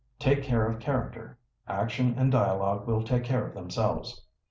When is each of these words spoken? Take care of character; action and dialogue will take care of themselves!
Take 0.17 0.41
care 0.41 0.65
of 0.67 0.79
character; 0.79 1.37
action 1.67 2.15
and 2.17 2.31
dialogue 2.31 2.87
will 2.87 3.03
take 3.03 3.23
care 3.23 3.45
of 3.47 3.53
themselves! 3.53 4.25